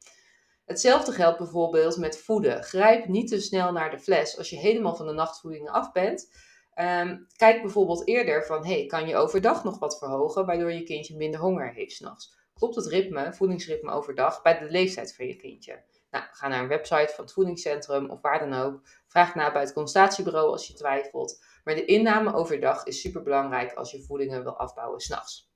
Hetzelfde 0.66 1.12
geldt 1.12 1.38
bijvoorbeeld 1.38 1.98
met 1.98 2.18
voeden. 2.18 2.64
Grijp 2.64 3.08
niet 3.08 3.28
te 3.28 3.42
snel 3.42 3.72
naar 3.72 3.92
de 3.92 4.00
fles 4.00 4.38
als 4.38 4.50
je 4.50 4.58
helemaal 4.58 4.96
van 4.96 5.08
de 5.08 5.14
nachtvoeding 5.14 5.70
af 5.70 5.92
bent. 5.92 6.32
Um, 6.82 7.28
kijk 7.36 7.62
bijvoorbeeld 7.62 8.08
eerder 8.08 8.46
van, 8.46 8.66
hey, 8.66 8.86
kan 8.86 9.08
je 9.08 9.16
overdag 9.16 9.64
nog 9.64 9.80
wat 9.80 9.98
verhogen, 9.98 10.46
waardoor 10.46 10.72
je 10.72 10.84
kindje 10.84 11.16
minder 11.16 11.40
honger 11.40 11.74
heeft 11.74 11.92
s'nachts. 11.92 12.38
Klopt 12.54 12.76
het 12.76 12.86
ritme, 12.86 13.34
voedingsritme 13.34 13.92
overdag, 13.92 14.42
bij 14.42 14.60
de 14.60 14.66
leeftijd 14.66 15.16
van 15.16 15.28
je 15.28 15.36
kindje? 15.36 15.84
Nou, 16.12 16.24
ga 16.32 16.48
naar 16.48 16.62
een 16.62 16.68
website 16.68 17.12
van 17.16 17.24
het 17.24 17.34
voedingscentrum 17.34 18.10
of 18.10 18.22
waar 18.22 18.40
dan 18.40 18.54
ook. 18.54 18.82
Vraag 19.08 19.36
na 19.36 19.52
bij 19.52 19.62
het 19.62 19.74
consultatiebureau 19.74 20.52
als 20.52 20.68
je 20.68 20.74
twijfelt. 20.74 21.44
Maar 21.64 21.76
de 21.76 21.86
inname 21.86 22.34
overdag 22.34 22.86
is 22.86 23.02
super 23.02 23.24
belangrijk 23.24 23.74
als 23.74 23.92
je 23.92 24.04
voedingen 24.04 24.44
wil 24.44 24.58
afbouwen 24.58 25.00
s'nachts. 25.00 25.52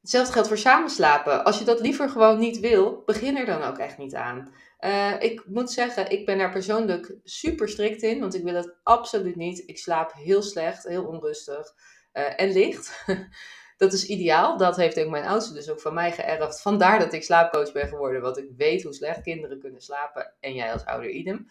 Hetzelfde 0.00 0.32
geldt 0.32 0.48
voor 0.48 0.58
samenslapen. 0.58 1.44
Als 1.44 1.58
je 1.58 1.64
dat 1.64 1.80
liever 1.80 2.08
gewoon 2.08 2.38
niet 2.38 2.60
wil, 2.60 3.02
begin 3.06 3.36
er 3.36 3.46
dan 3.46 3.62
ook 3.62 3.78
echt 3.78 3.98
niet 3.98 4.14
aan. 4.14 4.52
Uh, 4.84 5.22
ik 5.22 5.42
moet 5.46 5.70
zeggen, 5.70 6.10
ik 6.10 6.26
ben 6.26 6.38
daar 6.38 6.50
persoonlijk 6.50 7.16
super 7.24 7.68
strikt 7.68 8.02
in, 8.02 8.20
want 8.20 8.34
ik 8.34 8.42
wil 8.42 8.54
het 8.54 8.74
absoluut 8.82 9.36
niet. 9.36 9.62
Ik 9.66 9.78
slaap 9.78 10.12
heel 10.12 10.42
slecht, 10.42 10.84
heel 10.84 11.04
onrustig 11.04 11.74
uh, 12.12 12.40
en 12.40 12.52
licht. 12.52 13.04
dat 13.82 13.92
is 13.92 14.06
ideaal. 14.06 14.56
Dat 14.56 14.76
heeft 14.76 15.00
ook 15.00 15.10
mijn 15.10 15.24
oudste 15.24 15.54
dus 15.54 15.70
ook 15.70 15.80
van 15.80 15.94
mij 15.94 16.12
geërfd. 16.12 16.60
Vandaar 16.60 16.98
dat 16.98 17.12
ik 17.12 17.22
slaapcoach 17.22 17.72
ben 17.72 17.88
geworden, 17.88 18.22
want 18.22 18.38
ik 18.38 18.48
weet 18.56 18.82
hoe 18.82 18.94
slecht 18.94 19.22
kinderen 19.22 19.60
kunnen 19.60 19.80
slapen 19.80 20.34
en 20.40 20.54
jij 20.54 20.72
als 20.72 20.84
ouder 20.84 21.10
idem. 21.10 21.46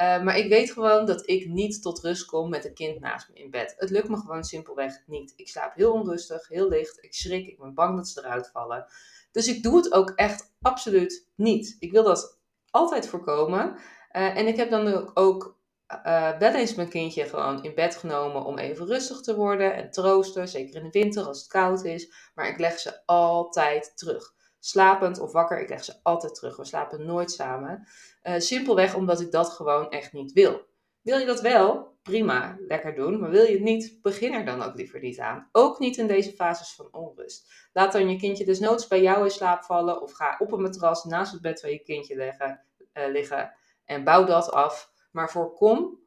Uh, 0.00 0.22
maar 0.22 0.38
ik 0.38 0.48
weet 0.48 0.72
gewoon 0.72 1.06
dat 1.06 1.28
ik 1.28 1.48
niet 1.48 1.82
tot 1.82 2.00
rust 2.00 2.24
kom 2.24 2.50
met 2.50 2.64
een 2.64 2.74
kind 2.74 3.00
naast 3.00 3.28
me 3.28 3.34
in 3.34 3.50
bed. 3.50 3.74
Het 3.76 3.90
lukt 3.90 4.08
me 4.08 4.16
gewoon 4.16 4.44
simpelweg 4.44 5.02
niet. 5.06 5.32
Ik 5.36 5.48
slaap 5.48 5.74
heel 5.74 5.92
onrustig, 5.92 6.48
heel 6.48 6.68
licht. 6.68 7.04
Ik 7.04 7.14
schrik, 7.14 7.46
ik 7.46 7.58
ben 7.58 7.74
bang 7.74 7.96
dat 7.96 8.08
ze 8.08 8.20
eruit 8.20 8.50
vallen. 8.52 8.86
Dus 9.32 9.48
ik 9.48 9.62
doe 9.62 9.76
het 9.76 9.92
ook 9.92 10.10
echt 10.10 10.52
absoluut 10.60 11.28
niet. 11.34 11.76
Ik 11.78 11.92
wil 11.92 12.02
dat 12.02 12.39
altijd 12.70 13.08
voorkomen. 13.08 13.74
Uh, 14.12 14.36
en 14.36 14.46
ik 14.46 14.56
heb 14.56 14.70
dan 14.70 15.10
ook 15.16 15.58
uh, 16.06 16.38
wel 16.38 16.54
eens 16.54 16.74
mijn 16.74 16.88
kindje 16.88 17.24
gewoon 17.24 17.62
in 17.62 17.74
bed 17.74 17.96
genomen 17.96 18.44
om 18.44 18.58
even 18.58 18.86
rustig 18.86 19.20
te 19.20 19.36
worden 19.36 19.74
en 19.74 19.90
troosten. 19.90 20.48
Zeker 20.48 20.74
in 20.74 20.82
de 20.82 21.00
winter 21.00 21.24
als 21.24 21.38
het 21.38 21.48
koud 21.48 21.84
is. 21.84 22.30
Maar 22.34 22.48
ik 22.48 22.58
leg 22.58 22.78
ze 22.78 23.02
altijd 23.06 23.92
terug 23.94 24.38
slapend 24.60 25.20
of 25.20 25.32
wakker, 25.32 25.60
ik 25.60 25.68
leg 25.68 25.84
ze 25.84 25.94
altijd 26.02 26.34
terug. 26.34 26.56
We 26.56 26.64
slapen 26.64 27.06
nooit 27.06 27.30
samen. 27.30 27.88
Uh, 28.22 28.34
simpelweg 28.38 28.94
omdat 28.94 29.20
ik 29.20 29.30
dat 29.30 29.50
gewoon 29.50 29.90
echt 29.90 30.12
niet 30.12 30.32
wil. 30.32 30.68
Wil 31.00 31.18
je 31.18 31.26
dat 31.26 31.40
wel? 31.40 31.89
Prima, 32.10 32.58
lekker 32.66 32.94
doen. 32.94 33.20
Maar 33.20 33.30
wil 33.30 33.44
je 33.44 33.52
het 33.52 33.62
niet? 33.62 33.98
Begin 34.02 34.32
er 34.32 34.44
dan 34.44 34.62
ook 34.62 34.74
liever 34.74 35.00
niet 35.00 35.20
aan. 35.20 35.48
Ook 35.52 35.78
niet 35.78 35.96
in 35.96 36.06
deze 36.06 36.32
fases 36.32 36.74
van 36.74 36.88
onrust. 36.92 37.52
Laat 37.72 37.92
dan 37.92 38.10
je 38.10 38.16
kindje 38.16 38.44
desnoods 38.44 38.86
bij 38.86 39.02
jou 39.02 39.24
in 39.24 39.30
slaap 39.30 39.62
vallen 39.62 40.02
of 40.02 40.12
ga 40.12 40.36
op 40.38 40.52
een 40.52 40.62
matras 40.62 41.04
naast 41.04 41.32
het 41.32 41.40
bed 41.40 41.60
van 41.60 41.70
je 41.70 41.78
kindje 41.78 42.16
leggen, 42.16 42.64
uh, 42.94 43.06
liggen 43.06 43.54
en 43.84 44.04
bouw 44.04 44.24
dat 44.24 44.50
af. 44.50 44.92
Maar 45.12 45.30
voorkom 45.30 45.98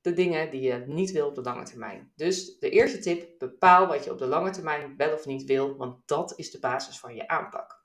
de 0.00 0.12
dingen 0.12 0.50
die 0.50 0.60
je 0.60 0.84
niet 0.86 1.10
wil 1.10 1.26
op 1.26 1.34
de 1.34 1.42
lange 1.42 1.64
termijn. 1.64 2.12
Dus 2.16 2.58
de 2.58 2.70
eerste 2.70 2.98
tip, 2.98 3.38
bepaal 3.38 3.86
wat 3.86 4.04
je 4.04 4.12
op 4.12 4.18
de 4.18 4.26
lange 4.26 4.50
termijn 4.50 4.96
wel 4.96 5.12
of 5.12 5.26
niet 5.26 5.44
wil, 5.44 5.76
want 5.76 6.08
dat 6.08 6.32
is 6.36 6.50
de 6.50 6.58
basis 6.58 6.98
van 6.98 7.14
je 7.14 7.28
aanpak. 7.28 7.84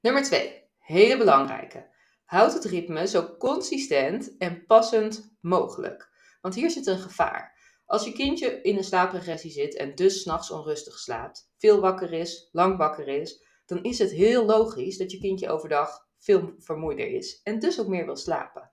Nummer 0.00 0.22
2, 0.22 0.62
hele 0.78 1.16
belangrijke. 1.16 1.92
Houd 2.34 2.52
het 2.52 2.64
ritme 2.64 3.06
zo 3.06 3.36
consistent 3.38 4.36
en 4.36 4.66
passend 4.66 5.36
mogelijk. 5.40 6.10
Want 6.40 6.54
hier 6.54 6.70
zit 6.70 6.86
een 6.86 6.98
gevaar. 6.98 7.58
Als 7.84 8.04
je 8.04 8.12
kindje 8.12 8.62
in 8.62 8.76
een 8.76 8.84
slaapregressie 8.84 9.50
zit 9.50 9.76
en 9.76 9.94
dus 9.94 10.20
s'nachts 10.20 10.50
onrustig 10.50 10.98
slaapt, 10.98 11.52
veel 11.58 11.80
wakker 11.80 12.12
is, 12.12 12.48
lang 12.52 12.76
wakker 12.76 13.08
is, 13.08 13.44
dan 13.66 13.82
is 13.82 13.98
het 13.98 14.10
heel 14.10 14.44
logisch 14.44 14.96
dat 14.96 15.10
je 15.10 15.18
kindje 15.18 15.48
overdag 15.48 16.08
veel 16.18 16.54
vermoeider 16.58 17.06
is 17.06 17.40
en 17.42 17.58
dus 17.58 17.80
ook 17.80 17.88
meer 17.88 18.04
wil 18.04 18.16
slapen. 18.16 18.70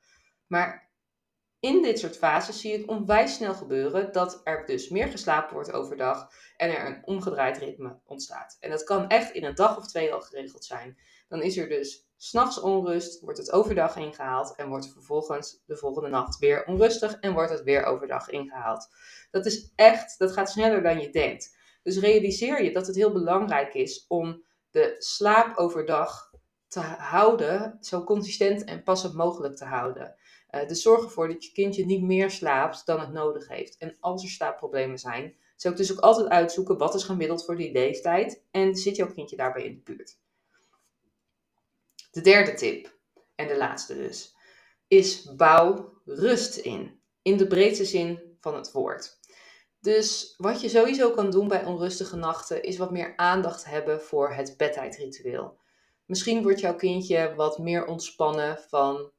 Maar 0.48 0.90
in 1.62 1.82
dit 1.82 2.00
soort 2.00 2.18
fases 2.18 2.62
zie 2.62 2.72
je 2.72 2.77
het 2.77 2.88
onwijs 2.88 3.34
snel 3.34 3.53
gebeuren 3.53 4.12
dat 4.12 4.41
er 4.44 4.65
dus 4.65 4.89
meer 4.89 5.08
geslapen 5.08 5.53
wordt 5.53 5.72
overdag 5.72 6.32
en 6.58 6.70
er 6.70 6.86
een 6.86 7.01
omgedraaid 7.06 7.58
ritme 7.58 8.00
ontstaat. 8.06 8.58
En 8.60 8.70
dat 8.70 8.84
kan 8.84 9.10
echt 9.10 9.34
in 9.34 9.44
een 9.44 9.56
dag 9.56 9.77
of 9.77 9.88
twee 9.88 10.13
al 10.13 10.22
geregeld 10.22 10.65
zijn. 10.65 10.98
dan 11.27 11.41
is 11.41 11.58
er 11.58 11.70
dus 11.70 12.10
s'nachts 12.18 12.60
onrust, 12.60 13.22
wordt 13.22 13.38
het 13.38 13.51
overdag 13.51 13.96
ingehaald 13.96 14.56
en 14.56 14.70
wordt 14.70 14.91
vervolgens 14.91 15.63
de 15.65 15.77
volgende 15.77 16.10
nacht 16.10 16.39
weer 16.39 16.65
onrustig 16.65 17.20
en 17.20 17.34
wordt 17.34 17.51
het 17.51 17.63
weer 17.63 17.84
overdag 17.84 18.30
ingehaald. 18.30 18.88
Dat 19.32 19.46
is 19.46 19.72
echt, 19.75 20.20
dat 20.20 20.32
gaat 20.32 20.50
sneller 20.50 20.84
dan 20.84 21.00
je 21.00 21.10
denkt. 21.10 21.58
Dus 21.84 21.98
realiseer 21.98 22.63
je 22.63 22.72
dat 22.72 22.88
het 22.88 22.96
heel 22.96 23.12
belangrijk 23.12 23.74
is 23.74 24.06
om 24.08 24.44
de 24.72 24.96
slaap 24.98 25.58
overdag 25.58 26.32
te 26.68 26.80
houden, 26.80 27.77
zo 27.82 28.03
consistent 28.03 28.63
en 28.63 28.84
passend 28.84 29.13
mogelijk 29.13 29.56
te 29.56 29.65
houden. 29.65 30.15
Uh, 30.51 30.67
dus 30.67 30.81
zorg 30.81 31.03
ervoor 31.03 31.27
dat 31.27 31.46
je 31.46 31.51
kindje 31.51 31.86
niet 31.86 32.01
meer 32.01 32.31
slaapt 32.31 32.86
dan 32.86 33.00
het 33.00 33.12
nodig 33.12 33.48
heeft. 33.48 33.77
En 33.77 33.98
als 34.00 34.24
er 34.24 34.29
slaapproblemen 34.29 35.00
zijn, 35.00 35.36
zou 35.55 35.74
ik 35.74 35.79
dus 35.79 35.91
ook 35.91 36.00
altijd 36.00 36.27
uitzoeken 36.27 36.77
wat 36.77 36.96
is 36.96 37.03
gemiddeld 37.03 37.46
voor 37.46 37.55
die 37.55 37.72
leeftijd 37.72 38.43
en 38.51 38.75
zit 38.75 38.96
jouw 38.96 39.13
kindje 39.13 39.36
daarbij 39.36 39.63
in 39.63 39.75
de 39.75 39.81
buurt. 39.93 40.20
De 42.12 42.22
derde 42.22 42.53
tip, 42.53 42.98
en 43.36 43.48
de 43.48 43.58
laatste 43.58 43.96
dus, 43.96 44.36
is 44.88 45.36
bouw 45.36 46.01
rust 46.05 46.58
in. 46.58 47.00
In 47.22 47.38
de 47.38 47.48
breedste 47.48 47.86
zin 47.86 48.36
van 48.39 48.55
het 48.55 48.72
woord. 48.72 49.20
Dus 49.79 50.34
wat 50.38 50.62
je 50.62 50.70
sowieso 50.70 51.12
kan 51.12 51.31
doen 51.31 51.48
bij 51.48 51.65
onrustige 51.65 52.15
nachten, 52.15 52.63
is 52.63 52.77
wat 52.77 52.91
meer 52.91 53.13
aandacht 53.15 53.65
hebben 53.65 54.01
voor 54.01 54.34
het 54.34 54.58
bedtijdritueel. 54.58 55.60
Misschien 56.05 56.43
wordt 56.43 56.60
jouw 56.60 56.75
kindje 56.75 57.34
wat 57.36 57.60
meer 57.60 57.86
ontspannen 57.86 58.60
van 58.67 59.12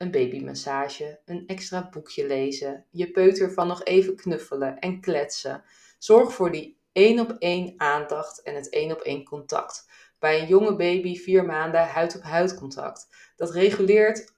een 0.00 0.10
babymassage, 0.10 1.20
een 1.24 1.46
extra 1.46 1.88
boekje 1.88 2.26
lezen, 2.26 2.84
je 2.90 3.10
peuter 3.10 3.52
van 3.52 3.66
nog 3.66 3.84
even 3.84 4.16
knuffelen 4.16 4.78
en 4.78 5.00
kletsen. 5.00 5.62
Zorg 5.98 6.32
voor 6.32 6.50
die 6.50 6.78
één 6.92 7.20
op 7.20 7.36
één 7.38 7.74
aandacht 7.76 8.42
en 8.42 8.54
het 8.54 8.68
één 8.68 8.92
op 8.92 9.00
één 9.00 9.24
contact. 9.24 9.88
Bij 10.18 10.40
een 10.40 10.46
jonge 10.46 10.76
baby 10.76 11.16
vier 11.16 11.44
maanden 11.44 11.86
huid 11.86 12.16
op 12.16 12.22
huid 12.22 12.54
contact. 12.54 13.08
Dat 13.36 13.50
reguleert 13.50 14.34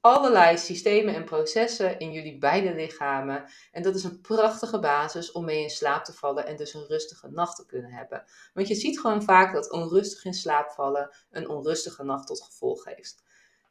allerlei 0.00 0.58
systemen 0.58 1.14
en 1.14 1.24
processen 1.24 1.98
in 1.98 2.12
jullie 2.12 2.38
beide 2.38 2.74
lichamen. 2.74 3.44
En 3.72 3.82
dat 3.82 3.94
is 3.94 4.04
een 4.04 4.20
prachtige 4.20 4.78
basis 4.78 5.32
om 5.32 5.44
mee 5.44 5.62
in 5.62 5.70
slaap 5.70 6.04
te 6.04 6.12
vallen 6.12 6.46
en 6.46 6.56
dus 6.56 6.74
een 6.74 6.86
rustige 6.86 7.28
nacht 7.30 7.56
te 7.56 7.66
kunnen 7.66 7.90
hebben. 7.90 8.24
Want 8.54 8.68
je 8.68 8.74
ziet 8.74 9.00
gewoon 9.00 9.22
vaak 9.22 9.52
dat 9.52 9.70
onrustig 9.70 10.24
in 10.24 10.34
slaap 10.34 10.70
vallen 10.70 11.10
een 11.30 11.48
onrustige 11.48 12.04
nacht 12.04 12.26
tot 12.26 12.42
gevolg 12.42 12.84
heeft. 12.84 13.26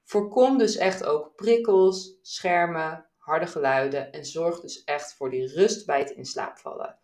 Voorkom 0.08 0.58
dus 0.58 0.78
echt 0.78 1.06
ook 1.06 1.36
prikkels, 1.36 2.18
schermen, 2.22 3.06
harde 3.18 3.48
geluiden 3.48 4.12
en 4.12 4.26
zorg 4.26 4.60
dus 4.60 4.84
echt 4.84 5.14
voor 5.14 5.30
die 5.30 5.54
rust 5.54 5.86
bij 5.86 6.00
het 6.00 6.10
in 6.10 6.26
slaap 6.26 6.58
vallen. 6.58 6.98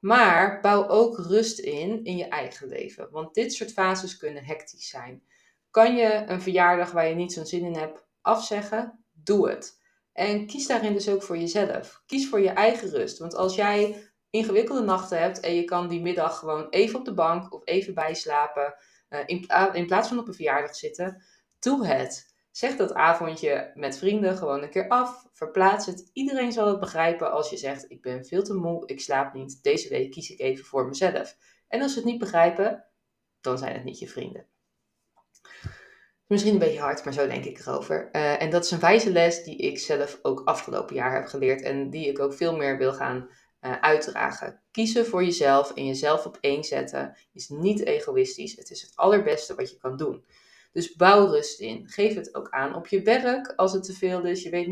Maar 0.00 0.60
bouw 0.60 0.88
ook 0.88 1.18
rust 1.18 1.58
in 1.58 2.04
in 2.04 2.16
je 2.16 2.28
eigen 2.28 2.68
leven, 2.68 3.10
want 3.10 3.34
dit 3.34 3.52
soort 3.52 3.72
fases 3.72 4.16
kunnen 4.16 4.44
hectisch 4.44 4.88
zijn. 4.88 5.22
Kan 5.70 5.96
je 5.96 6.24
een 6.26 6.42
verjaardag 6.42 6.90
waar 6.90 7.08
je 7.08 7.14
niet 7.14 7.32
zo'n 7.32 7.46
zin 7.46 7.64
in 7.64 7.76
hebt 7.76 8.06
afzeggen? 8.20 9.04
Doe 9.12 9.48
het. 9.48 9.80
En 10.12 10.46
kies 10.46 10.66
daarin 10.66 10.92
dus 10.92 11.08
ook 11.08 11.22
voor 11.22 11.38
jezelf. 11.38 12.02
Kies 12.06 12.28
voor 12.28 12.40
je 12.40 12.50
eigen 12.50 12.90
rust. 12.90 13.18
Want 13.18 13.34
als 13.34 13.54
jij 13.54 14.10
ingewikkelde 14.30 14.82
nachten 14.82 15.20
hebt 15.20 15.40
en 15.40 15.54
je 15.54 15.64
kan 15.64 15.88
die 15.88 16.00
middag 16.00 16.38
gewoon 16.38 16.68
even 16.68 16.98
op 16.98 17.04
de 17.04 17.14
bank 17.14 17.54
of 17.54 17.62
even 17.64 17.94
bijslapen, 17.94 18.74
uh, 19.10 19.20
in, 19.26 19.46
in 19.72 19.86
plaats 19.86 20.08
van 20.08 20.18
op 20.18 20.28
een 20.28 20.34
verjaardag 20.34 20.74
zitten, 20.74 21.22
doe 21.58 21.86
het. 21.86 22.36
Zeg 22.58 22.76
dat 22.76 22.94
avondje 22.94 23.72
met 23.74 23.98
vrienden 23.98 24.36
gewoon 24.36 24.62
een 24.62 24.70
keer 24.70 24.88
af. 24.88 25.26
Verplaats 25.32 25.86
het. 25.86 26.10
Iedereen 26.12 26.52
zal 26.52 26.68
het 26.68 26.80
begrijpen 26.80 27.32
als 27.32 27.50
je 27.50 27.56
zegt: 27.56 27.90
Ik 27.90 28.02
ben 28.02 28.24
veel 28.24 28.42
te 28.42 28.54
moe, 28.54 28.86
ik 28.86 29.00
slaap 29.00 29.34
niet. 29.34 29.62
Deze 29.62 29.88
week 29.88 30.10
kies 30.10 30.30
ik 30.30 30.40
even 30.40 30.64
voor 30.64 30.86
mezelf. 30.86 31.36
En 31.68 31.82
als 31.82 31.92
ze 31.92 31.98
het 31.98 32.08
niet 32.08 32.18
begrijpen, 32.18 32.84
dan 33.40 33.58
zijn 33.58 33.74
het 33.74 33.84
niet 33.84 33.98
je 33.98 34.08
vrienden. 34.08 34.46
Misschien 36.26 36.52
een 36.52 36.58
beetje 36.58 36.80
hard, 36.80 37.04
maar 37.04 37.12
zo 37.12 37.26
denk 37.26 37.44
ik 37.44 37.58
erover. 37.58 38.08
Uh, 38.12 38.42
en 38.42 38.50
dat 38.50 38.64
is 38.64 38.70
een 38.70 38.80
wijze 38.80 39.10
les 39.10 39.44
die 39.44 39.56
ik 39.56 39.78
zelf 39.78 40.18
ook 40.22 40.42
afgelopen 40.44 40.94
jaar 40.94 41.14
heb 41.14 41.26
geleerd 41.26 41.62
en 41.62 41.90
die 41.90 42.08
ik 42.08 42.18
ook 42.18 42.34
veel 42.34 42.56
meer 42.56 42.78
wil 42.78 42.92
gaan 42.92 43.28
uh, 43.60 43.80
uitdragen. 43.80 44.62
Kiezen 44.70 45.06
voor 45.06 45.24
jezelf 45.24 45.74
en 45.74 45.86
jezelf 45.86 46.26
op 46.26 46.38
één 46.40 46.64
zetten 46.64 47.16
is 47.32 47.48
niet 47.48 47.84
egoïstisch. 47.84 48.56
Het 48.56 48.70
is 48.70 48.82
het 48.82 48.96
allerbeste 48.96 49.54
wat 49.54 49.70
je 49.70 49.76
kan 49.78 49.96
doen. 49.96 50.24
Dus 50.78 50.94
bouw 50.94 51.26
rust 51.26 51.60
in. 51.60 51.88
Geef 51.88 52.14
het 52.14 52.34
ook 52.34 52.50
aan 52.50 52.74
op 52.74 52.86
je 52.86 53.02
werk 53.02 53.52
als 53.56 53.72
het 53.72 53.82
te 53.82 53.92
veel 53.92 54.24
is. 54.24 54.42
Je 54.42 54.50
weet, 54.50 54.66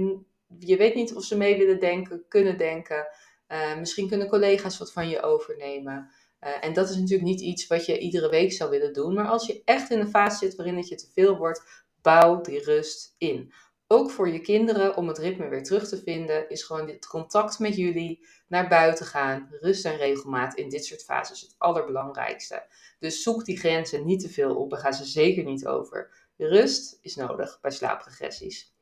je 0.59 0.77
weet 0.77 0.95
niet 0.95 1.15
of 1.15 1.25
ze 1.25 1.37
mee 1.37 1.59
willen 1.59 1.81
denken, 1.81 2.25
kunnen 2.29 2.57
denken. 2.57 3.07
Uh, 3.49 3.79
misschien 3.79 4.09
kunnen 4.09 4.29
collega's 4.29 4.79
wat 4.79 4.93
van 4.93 5.09
je 5.09 5.23
overnemen. 5.23 6.11
Uh, 6.41 6.65
en 6.65 6.73
dat 6.73 6.89
is 6.89 6.97
natuurlijk 6.97 7.29
niet 7.29 7.41
iets 7.41 7.67
wat 7.67 7.87
je 7.87 7.99
iedere 7.99 8.29
week 8.29 8.53
zou 8.53 8.71
willen 8.71 8.93
doen. 8.93 9.15
Maar 9.15 9.29
als 9.29 9.47
je 9.47 9.63
echt 9.65 9.91
in 9.91 10.01
een 10.01 10.09
fase 10.09 10.37
zit 10.37 10.55
waarin 10.57 10.77
het 10.77 10.89
je 10.89 10.95
te 10.95 11.11
veel 11.13 11.37
wordt, 11.37 11.85
bouw 12.03 12.41
die 12.41 12.63
rust 12.65 13.15
in. 13.19 13.53
Ook 13.89 14.11
voor 14.11 14.29
je 14.29 14.41
kinderen, 14.41 14.97
om 14.97 15.09
het 15.09 15.19
ritme 15.19 15.49
weer 15.49 15.63
terug 15.63 15.89
te 15.89 16.03
vinden, 16.03 16.49
is 16.49 16.63
gewoon 16.63 16.87
dit 16.87 17.07
contact 17.07 17.59
met 17.59 17.77
jullie, 17.77 18.27
naar 18.49 18.69
buiten 18.69 19.07
gaan, 19.07 19.49
rust 19.51 19.85
en 19.85 19.97
regelmaat 19.97 20.55
in 20.55 20.69
dit 20.69 20.85
soort 20.85 21.05
fases 21.05 21.41
het 21.41 21.55
allerbelangrijkste. 21.59 22.67
Dus 22.99 23.23
zoek 23.23 23.45
die 23.45 23.59
grenzen 23.59 24.05
niet 24.05 24.21
te 24.21 24.29
veel 24.29 24.57
op 24.57 24.73
en 24.73 24.79
ga 24.79 24.93
ze 24.93 25.05
zeker 25.05 25.45
niet 25.45 25.67
over. 25.67 26.11
Rust 26.37 26.99
is 27.03 27.17
nodig 27.17 27.61
bij 27.61 27.71
slaapregressies. 27.71 28.75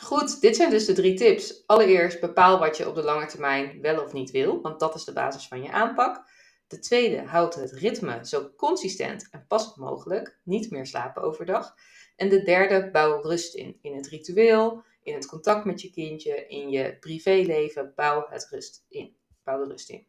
Goed, 0.00 0.40
dit 0.40 0.56
zijn 0.56 0.70
dus 0.70 0.86
de 0.86 0.92
drie 0.92 1.14
tips. 1.14 1.62
Allereerst 1.66 2.20
bepaal 2.20 2.58
wat 2.58 2.76
je 2.76 2.88
op 2.88 2.94
de 2.94 3.02
lange 3.02 3.26
termijn 3.26 3.80
wel 3.80 4.02
of 4.02 4.12
niet 4.12 4.30
wil, 4.30 4.60
want 4.60 4.80
dat 4.80 4.94
is 4.94 5.04
de 5.04 5.12
basis 5.12 5.48
van 5.48 5.62
je 5.62 5.72
aanpak. 5.72 6.24
De 6.66 6.78
tweede, 6.78 7.22
houd 7.22 7.54
het 7.54 7.72
ritme 7.72 8.18
zo 8.22 8.50
consistent 8.56 9.28
en 9.30 9.46
passend 9.46 9.76
mogelijk, 9.76 10.38
niet 10.42 10.70
meer 10.70 10.86
slapen 10.86 11.22
overdag. 11.22 11.74
En 12.22 12.28
de 12.28 12.42
derde, 12.42 12.90
bouw 12.90 13.20
rust 13.20 13.54
in, 13.54 13.78
in 13.80 13.94
het 13.94 14.08
ritueel, 14.08 14.82
in 15.02 15.14
het 15.14 15.26
contact 15.26 15.64
met 15.64 15.80
je 15.80 15.90
kindje, 15.90 16.46
in 16.46 16.70
je 16.70 16.96
privéleven, 17.00 17.92
bouw 17.96 18.26
het 18.28 18.48
rust 18.50 18.84
in. 18.88 19.16
Bouw 19.44 19.62
de 19.62 19.70
rust 19.70 19.90
in. 19.90 20.06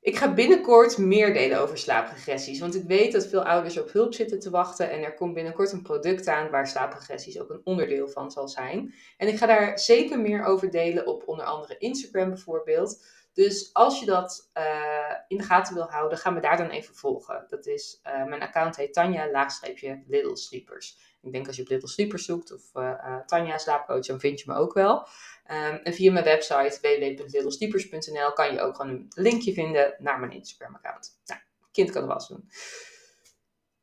Ik 0.00 0.16
ga 0.16 0.34
binnenkort 0.34 0.98
meer 0.98 1.32
delen 1.32 1.60
over 1.60 1.78
slaapregressies, 1.78 2.60
want 2.60 2.74
ik 2.74 2.82
weet 2.82 3.12
dat 3.12 3.26
veel 3.26 3.44
ouders 3.44 3.78
op 3.78 3.92
hulp 3.92 4.14
zitten 4.14 4.40
te 4.40 4.50
wachten 4.50 4.90
en 4.90 5.02
er 5.02 5.14
komt 5.14 5.34
binnenkort 5.34 5.72
een 5.72 5.82
product 5.82 6.26
aan 6.26 6.50
waar 6.50 6.68
slaapregressies 6.68 7.40
ook 7.40 7.50
een 7.50 7.60
onderdeel 7.64 8.08
van 8.08 8.30
zal 8.30 8.48
zijn. 8.48 8.94
En 9.16 9.28
ik 9.28 9.36
ga 9.36 9.46
daar 9.46 9.78
zeker 9.78 10.20
meer 10.20 10.44
over 10.44 10.70
delen 10.70 11.06
op 11.06 11.28
onder 11.28 11.44
andere 11.44 11.78
Instagram 11.78 12.28
bijvoorbeeld. 12.28 13.04
Dus 13.40 13.70
als 13.72 14.00
je 14.00 14.06
dat 14.06 14.50
uh, 14.58 15.14
in 15.28 15.36
de 15.36 15.44
gaten 15.44 15.74
wil 15.74 15.90
houden, 15.90 16.18
ga 16.18 16.30
me 16.30 16.40
daar 16.40 16.56
dan 16.56 16.70
even 16.70 16.94
volgen. 16.94 17.44
Dat 17.48 17.66
is, 17.66 18.00
uh, 18.06 18.24
mijn 18.24 18.42
account 18.42 18.76
heet 18.76 18.92
Tanja, 18.92 19.30
laagstreepje 19.30 20.02
Little 20.06 20.36
Sleepers. 20.36 20.98
Ik 21.22 21.32
denk 21.32 21.46
als 21.46 21.56
je 21.56 21.62
op 21.62 21.68
Little 21.68 21.88
Sleepers 21.88 22.24
zoekt 22.24 22.52
of 22.52 22.62
uh, 22.74 23.16
Tanja 23.26 23.58
slaapcoach, 23.58 24.06
dan 24.06 24.20
vind 24.20 24.40
je 24.40 24.44
me 24.50 24.58
ook 24.58 24.74
wel. 24.74 24.98
Um, 24.98 25.74
en 25.74 25.94
via 25.94 26.12
mijn 26.12 26.24
website 26.24 26.78
www.littlesleepers.nl 26.80 28.32
kan 28.32 28.52
je 28.52 28.60
ook 28.60 28.76
gewoon 28.76 28.90
een 28.90 29.06
linkje 29.08 29.52
vinden 29.52 29.94
naar 29.98 30.20
mijn 30.20 30.32
Instagram 30.32 30.74
account. 30.74 31.20
Nou, 31.24 31.40
kind 31.72 31.90
kan 31.90 32.02
er 32.02 32.08
was 32.08 32.28
doen. 32.28 32.48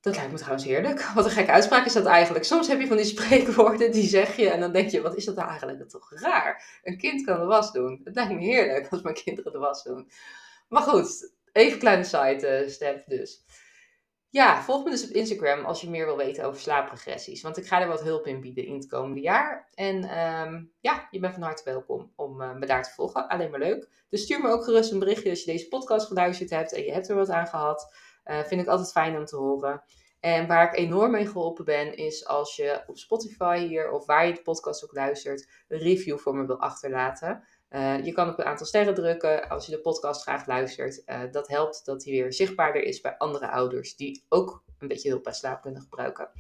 Dat 0.08 0.16
lijkt 0.16 0.32
me 0.32 0.38
trouwens 0.38 0.66
heerlijk. 0.66 1.02
Wat 1.16 1.26
een 1.26 1.32
gekke 1.32 1.52
uitspraak 1.52 1.86
is 1.86 1.94
dat 1.94 2.06
eigenlijk. 2.06 2.46
Soms 2.46 2.68
heb 2.68 2.80
je 2.80 2.88
van 2.88 2.98
die 2.98 3.06
spreekwoorden, 3.16 3.92
die 3.92 4.08
zeg 4.08 4.36
je 4.36 4.50
en 4.50 4.60
dan 4.60 4.72
denk 4.72 4.90
je, 4.90 5.02
wat 5.02 5.16
is 5.16 5.26
dat 5.26 5.36
nou 5.36 5.48
eigenlijk 5.48 5.80
dat 5.80 5.90
toch 5.90 6.12
raar. 6.14 6.80
Een 6.84 6.98
kind 6.98 7.26
kan 7.26 7.40
de 7.40 7.46
was 7.46 7.72
doen. 7.72 8.02
Het 8.04 8.16
lijkt 8.16 8.34
me 8.34 8.40
heerlijk 8.40 8.88
als 8.90 9.02
mijn 9.02 9.16
kinderen 9.16 9.52
de 9.52 9.58
was 9.58 9.84
doen. 9.84 10.12
Maar 10.68 10.82
goed, 10.82 11.34
even 11.52 11.80
kleine 11.80 12.04
side 12.04 12.64
uh, 12.64 12.70
step 12.70 13.04
dus. 13.08 13.46
Ja, 14.30 14.62
volg 14.62 14.84
me 14.84 14.90
dus 14.90 15.04
op 15.04 15.10
Instagram 15.10 15.66
als 15.66 15.82
je 15.82 15.90
meer 15.90 16.06
wil 16.06 16.18
weten 16.18 16.44
over 16.44 16.62
slaapregressies. 16.62 17.42
Want 17.42 17.58
ik 17.58 17.68
ga 17.68 17.82
er 17.82 17.88
wat 17.88 18.02
hulp 18.02 18.26
in 18.26 18.42
bieden 18.42 18.66
in 18.66 18.74
het 18.74 18.88
komende 18.88 19.22
jaar. 19.22 19.70
En 19.74 19.96
um, 20.20 20.72
ja, 20.80 21.08
je 21.12 21.20
bent 21.20 21.34
van 21.34 21.44
harte 21.44 21.64
welkom 21.64 22.12
om 22.16 22.42
uh, 22.42 22.54
me 22.54 22.66
daar 22.66 22.84
te 22.84 22.90
volgen. 22.90 23.28
Alleen 23.28 23.50
maar 23.50 23.60
leuk. 23.60 23.90
Dus 24.10 24.22
stuur 24.22 24.42
me 24.42 24.50
ook 24.50 24.64
gerust 24.64 24.92
een 24.92 25.00
berichtje 25.00 25.30
als 25.30 25.44
je 25.44 25.52
deze 25.52 25.68
podcast 25.68 26.08
geluisterd 26.08 26.50
hebt 26.50 26.74
en 26.74 26.84
je 26.84 26.92
hebt 26.92 27.10
er 27.10 27.16
wat 27.16 27.30
aan 27.30 27.48
gehad. 27.48 27.92
Uh, 28.30 28.40
vind 28.40 28.62
ik 28.62 28.68
altijd 28.68 28.92
fijn 28.92 29.18
om 29.18 29.26
te 29.26 29.36
horen. 29.36 29.84
En 30.20 30.48
waar 30.48 30.68
ik 30.68 30.80
enorm 30.80 31.12
mee 31.12 31.28
geholpen 31.28 31.66
ben, 31.66 31.98
is 31.98 32.28
als 32.28 32.56
je 32.56 32.84
op 32.88 32.98
Spotify 32.98 33.58
hier 33.68 33.92
of 33.92 34.06
waar 34.06 34.28
je 34.28 34.34
de 34.34 34.42
podcast 34.42 34.84
ook 34.84 34.94
luistert, 34.94 35.48
een 35.68 35.80
review 35.80 36.18
voor 36.18 36.36
me 36.36 36.46
wil 36.46 36.60
achterlaten. 36.60 37.44
Uh, 37.70 38.06
je 38.06 38.12
kan 38.12 38.30
op 38.30 38.40
een 38.40 38.46
aantal 38.46 38.66
sterren 38.66 38.94
drukken 38.94 39.50
als 39.50 39.66
je 39.66 39.72
de 39.72 39.82
podcast 39.82 40.22
graag 40.22 40.48
luistert. 40.48 41.02
Uh, 41.06 41.22
dat 41.32 41.48
helpt 41.48 41.86
dat 41.86 42.04
hij 42.04 42.14
weer 42.14 42.34
zichtbaarder 42.34 42.84
is 42.84 43.02
bij 43.02 43.18
andere 43.18 43.50
ouders 43.50 43.96
die 43.96 44.26
ook 44.30 44.64
een 44.80 44.88
beetje 44.88 45.10
hulp 45.10 45.24
bij 45.24 45.34
slaap 45.34 45.62
kunnen 45.62 45.82
gebruiken. 45.82 46.32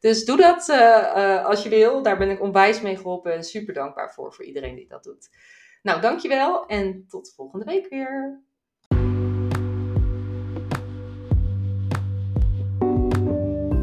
Dus 0.00 0.24
doe 0.24 0.36
dat 0.36 0.68
uh, 0.68 1.44
als 1.44 1.62
je 1.62 1.68
wil. 1.68 2.02
Daar 2.02 2.18
ben 2.18 2.30
ik 2.30 2.40
onwijs 2.40 2.80
mee 2.80 2.96
geholpen 2.96 3.32
en 3.32 3.44
super 3.44 3.74
dankbaar 3.74 4.12
voor, 4.12 4.32
voor 4.32 4.44
iedereen 4.44 4.74
die 4.74 4.88
dat 4.88 5.04
doet. 5.04 5.28
Nou, 5.82 6.00
dankjewel 6.00 6.66
en 6.66 7.04
tot 7.08 7.32
volgende 7.34 7.64
week 7.64 7.88
weer. 7.88 8.42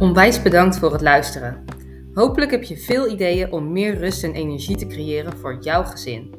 Onwijs 0.04 0.42
bedankt 0.42 0.78
voor 0.78 0.92
het 0.92 1.02
luisteren. 1.02 1.64
Hopelijk 2.14 2.52
heb 2.52 2.64
je 2.64 2.78
veel 2.78 3.10
ideeën 3.10 3.52
om 3.52 3.72
meer 3.72 3.98
rust 3.98 4.24
en 4.24 4.34
energie 4.34 4.76
te 4.76 4.88
creëren 4.88 5.38
voor 5.38 5.58
jouw 5.62 5.84
gezin. 5.84 6.34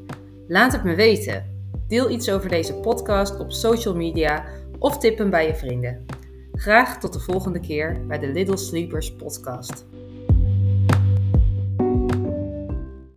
Laat 0.48 0.72
het 0.72 0.84
me 0.84 0.94
weten. 0.94 1.44
Deel 1.88 2.10
iets 2.10 2.30
over 2.30 2.48
deze 2.48 2.74
podcast 2.74 3.38
op 3.38 3.52
social 3.52 3.94
media 3.96 4.44
of 4.78 4.98
tip 4.98 5.18
hem 5.18 5.30
bij 5.30 5.46
je 5.46 5.54
vrienden. 5.54 6.04
Graag 6.52 7.00
tot 7.00 7.12
de 7.12 7.20
volgende 7.20 7.60
keer 7.60 8.06
bij 8.06 8.18
de 8.18 8.26
Little 8.26 8.56
Sleepers 8.56 9.14
podcast. 9.14 9.86